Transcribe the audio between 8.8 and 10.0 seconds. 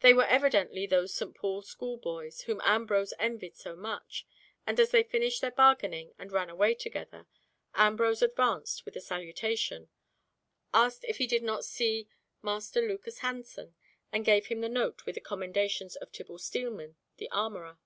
with a salutation,